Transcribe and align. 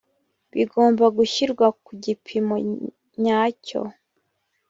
bigomba 0.55 1.05
gushyirwa 1.17 1.67
ku 1.83 1.91
gipimo 2.03 2.55
nyacyo 3.23 3.81